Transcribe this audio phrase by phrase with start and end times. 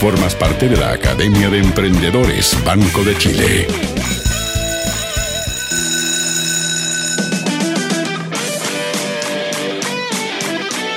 [0.00, 3.66] Formas parte de la Academia de Emprendedores Banco de Chile.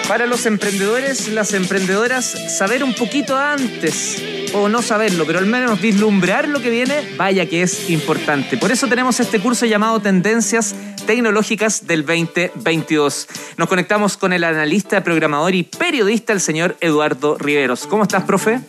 [0.08, 2.26] Para los emprendedores, las emprendedoras,
[2.56, 4.22] saber un poquito antes
[4.54, 8.58] o no saberlo, pero al menos vislumbrar lo que viene, vaya que es importante.
[8.58, 10.76] Por eso tenemos este curso llamado Tendencias
[11.08, 13.28] Tecnológicas del 2022.
[13.58, 17.88] Nos conectamos con el analista, programador y periodista, el señor Eduardo Riveros.
[17.88, 18.60] ¿Cómo estás, profe?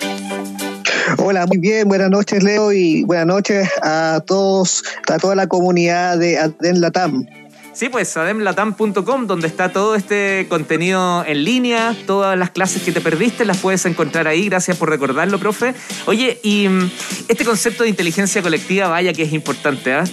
[1.19, 6.17] Hola, muy bien, buenas noches Leo y buenas noches a todos, a toda la comunidad
[6.19, 7.27] de Aden Latam.
[7.73, 13.01] Sí, pues ademlatam.com, donde está todo este contenido en línea, todas las clases que te
[13.01, 14.49] perdiste las puedes encontrar ahí.
[14.49, 15.75] Gracias por recordarlo, profe.
[16.07, 16.91] Oye, y mm,
[17.29, 20.05] este concepto de inteligencia colectiva, vaya que es importante, ¿ah?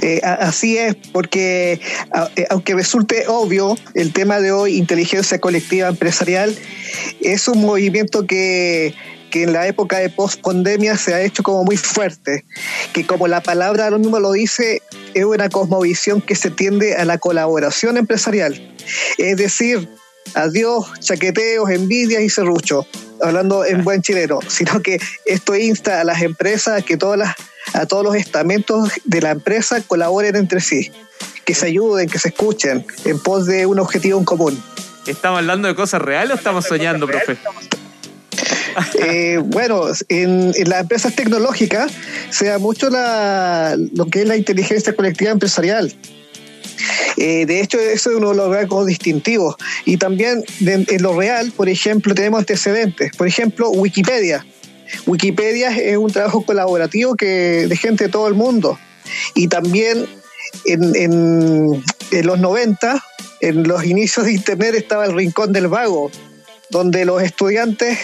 [0.00, 1.80] Eh, así es, porque
[2.36, 6.56] eh, aunque resulte obvio, el tema de hoy, inteligencia colectiva empresarial,
[7.20, 8.94] es un movimiento que
[9.32, 12.44] que en la época de post-pandemia se ha hecho como muy fuerte,
[12.92, 14.82] que como la palabra lo mismo lo dice,
[15.14, 18.76] es una cosmovisión que se tiende a la colaboración empresarial.
[19.16, 19.88] Es decir,
[20.34, 22.86] adiós chaqueteos, envidias y serruchos,
[23.22, 27.34] hablando en buen chileno, sino que esto insta a las empresas que todas las,
[27.72, 30.92] a todos los estamentos de la empresa colaboren entre sí,
[31.46, 34.62] que se ayuden, que se escuchen en pos de un objetivo en común.
[35.06, 37.38] ¿Estamos hablando de cosas reales o estamos soñando, profe?
[39.04, 41.92] Eh, bueno, en, las empresas tecnológicas
[42.30, 45.94] se da mucho lo que es la inteligencia colectiva empresarial.
[47.16, 49.56] Eh, de hecho, eso es uno de los rasgos distintivos.
[49.84, 53.12] Y también en lo real, por ejemplo, tenemos antecedentes.
[53.16, 54.46] Por ejemplo, Wikipedia.
[55.06, 58.78] Wikipedia es un trabajo colaborativo que, de gente de todo el mundo.
[59.34, 60.06] Y también
[60.64, 61.82] en
[62.22, 63.02] los 90,
[63.40, 66.10] en los inicios de Internet, estaba el Rincón del Vago,
[66.70, 67.98] donde los estudiantes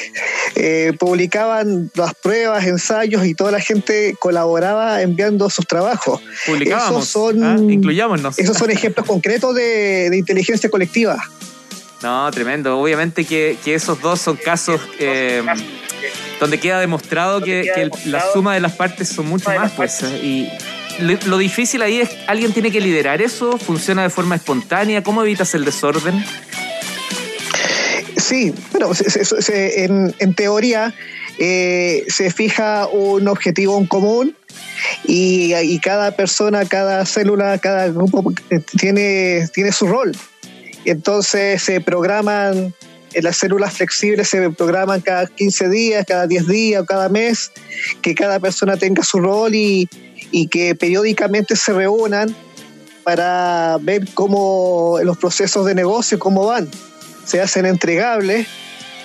[0.54, 6.20] eh, publicaban las pruebas, ensayos y toda la gente colaboraba enviando sus trabajos.
[6.46, 7.04] Publicábamos.
[7.04, 8.30] Esos son, ¿ah?
[8.36, 11.16] Esos son ejemplos concretos de, inteligencia colectiva.
[12.02, 12.78] No, tremendo.
[12.78, 15.42] Obviamente que, esos dos son casos eh,
[16.40, 20.02] donde queda demostrado que, la suma de las partes son mucho más, pues.
[20.02, 20.48] Y
[21.00, 25.54] lo difícil ahí es, alguien tiene que liderar eso, funciona de forma espontánea, ¿cómo evitas
[25.54, 26.24] el desorden?
[28.28, 28.90] Sí, bueno,
[30.18, 30.94] en, teoría
[31.38, 34.36] eh, se fija un objetivo en común
[35.04, 40.14] y, cada persona, cada célula, cada grupo eh, tiene, tiene su rol.
[40.84, 42.74] Entonces se programan,
[43.14, 47.50] en las células flexibles se programan cada 15 días, cada 10 días o cada mes,
[48.02, 49.88] que cada persona tenga su rol y,
[50.32, 52.36] y que periódicamente se reúnan
[53.04, 56.68] para ver cómo los procesos de negocio, cómo van
[57.28, 58.46] se hacen entregables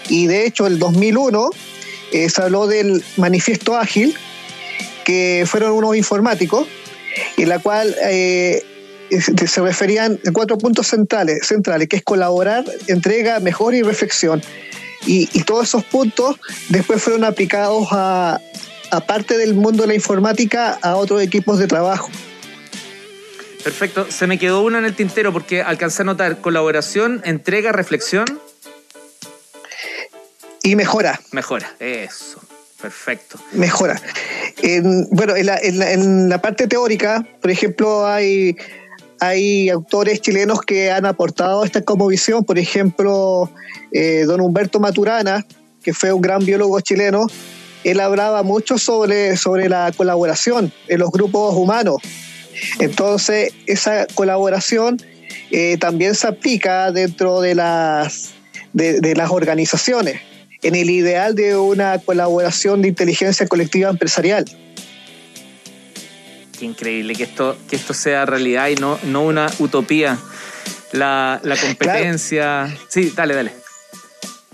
[0.07, 1.50] y de hecho el 2001
[2.13, 4.16] eh, se habló del manifiesto ágil,
[5.03, 6.67] que fueron unos informáticos,
[7.38, 8.63] en la cual eh,
[9.09, 14.41] se referían a cuatro puntos centrales, centrales, que es colaborar, entrega, mejor y reflexión.
[15.06, 16.38] Y, todos esos puntos
[16.69, 18.39] después fueron aplicados a
[19.06, 22.09] parte del mundo de la informática a otros equipos de trabajo.
[23.63, 24.12] Perfecto.
[24.12, 28.25] Se me quedó uno en el tintero porque alcancé a notar colaboración, entrega, reflexión.
[30.62, 31.19] Y mejora.
[31.31, 32.41] Mejora, eso.
[32.81, 33.40] Perfecto.
[33.53, 34.01] Mejora.
[35.12, 38.57] bueno, en la, parte teórica, por ejemplo, hay,
[39.22, 42.44] hay autores chilenos que han aportado esta como visión.
[42.44, 43.50] Por ejemplo,
[43.94, 45.45] eh, don Humberto Maturana,
[45.81, 47.28] que fue un gran biólogo chileno,
[47.85, 52.01] él hablaba mucho sobre, sobre la colaboración en los grupos humanos
[52.80, 55.02] entonces, esa colaboración
[55.52, 58.31] eh, también se aplica dentro de las,
[58.74, 60.22] de, las organizaciones,
[60.62, 64.46] en el ideal de una colaboración de inteligencia colectiva empresarial.
[66.58, 70.18] Qué increíble que esto, que esto sea realidad y no, no una utopía.
[70.92, 72.75] La, competencia.
[72.88, 73.52] Sí, dale, dale.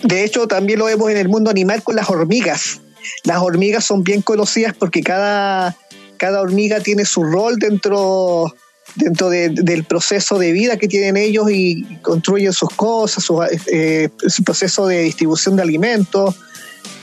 [0.04, 2.82] De hecho, también lo vemos en el mundo animal con las hormigas.
[3.24, 5.76] Las hormigas son bien conocidas porque cada
[6.20, 8.54] cada hormiga tiene su rol dentro,
[8.96, 14.10] dentro del proceso de vida que tienen ellos y construyen sus cosas, su, eh,
[14.46, 16.36] proceso de distribución de alimentos.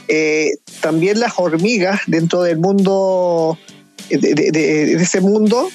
[0.06, 3.58] Eh, también las hormigas dentro del mundo,
[4.10, 5.68] de, ese mundo,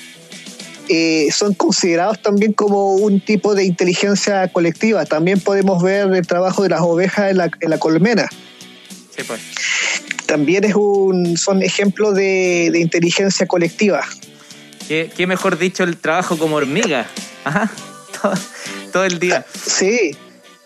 [0.88, 5.06] eh, son considerados también como un tipo de inteligencia colectiva.
[5.06, 8.30] También podemos ver el trabajo de las ovejas en la colmena.
[9.16, 9.42] Sí, pues
[10.32, 14.02] también es un, son ejemplos de, inteligencia colectiva.
[14.88, 17.06] ¿Qué, mejor dicho el trabajo como hormiga.
[17.44, 17.70] Ajá.
[18.94, 19.46] Todo, el día.
[19.52, 20.16] Sí.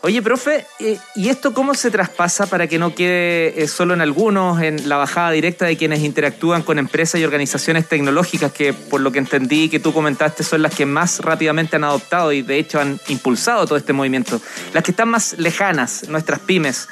[0.01, 4.01] Oye, profe, eh, ¿y esto cómo se traspasa para que no quede eh, solo en
[4.01, 9.01] algunos, en la bajada directa de quienes interactúan con empresas y organizaciones tecnológicas que, por
[9.01, 12.59] lo que entendí que tú comentaste, son las que más rápidamente han adoptado y de
[12.59, 14.39] hecho han impulsado todo este movimiento?
[14.73, 16.88] Las que están más lejanas, nuestras pymes,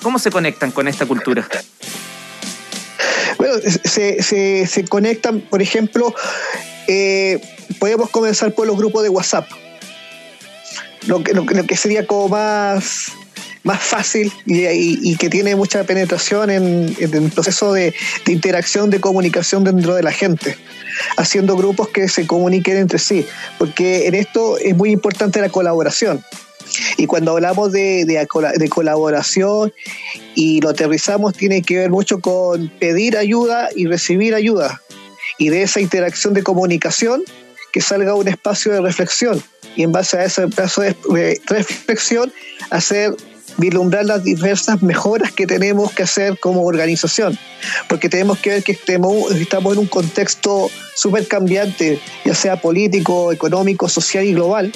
[0.00, 1.46] ¿cómo se conectan con esta cultura?
[3.60, 6.14] Se, se, conectan, por ejemplo,
[6.88, 7.40] eh,
[7.78, 9.48] podemos comenzar por los grupos de WhatsApp
[11.06, 13.12] lo que, lo, que sería como más,
[13.62, 17.94] más fácil y, que tiene mucha penetración en, el proceso de,
[18.26, 20.56] interacción, de comunicación dentro de la gente,
[21.16, 23.26] haciendo grupos que se comuniquen entre sí,
[23.58, 26.22] porque en esto es muy importante la colaboración.
[26.96, 29.72] Y cuando hablamos de, de, colaboración
[30.34, 34.80] y lo aterrizamos, tiene que ver mucho con pedir ayuda y recibir ayuda.
[35.38, 37.22] Y de esa interacción de comunicación,
[37.72, 39.42] que salga un espacio de reflexión
[39.76, 42.32] y en base a ese espacio de reflexión
[42.70, 43.14] hacer
[43.58, 47.38] vislumbrar las diversas mejoras que tenemos que hacer como organización,
[47.88, 49.32] porque tenemos que ver que estamos
[49.72, 54.72] en un contexto súper cambiante, ya sea político, económico, social y global,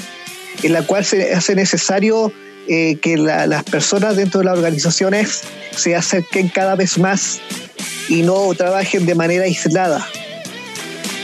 [0.62, 2.32] en la cual se hace necesario
[2.68, 5.42] eh, que las personas dentro de las organizaciones
[5.76, 7.40] se acerquen cada vez más
[8.08, 10.06] y no trabajen de manera aislada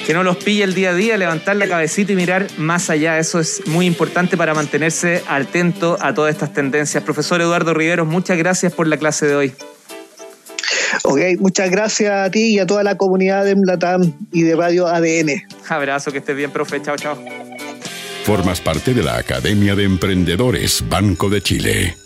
[0.07, 3.19] que no los pille el día a día, levantar la cabecita y mirar más allá.
[3.19, 7.03] Eso es muy importante para mantenerse atento a todas estas tendencias.
[7.03, 9.53] Profesor Eduardo Riveros, muchas gracias por la clase de hoy.
[11.03, 14.87] Ok, muchas gracias a ti y a toda la comunidad de Mlatam y de Radio
[14.87, 15.43] ADN.
[15.69, 16.81] Abrazo, que estés bien, profe.
[16.81, 17.46] Chao, chao.
[18.27, 22.06] Formas parte de la Academia de Emprendedores Banco de Chile.